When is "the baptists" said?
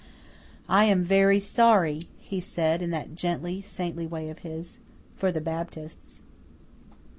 5.31-6.23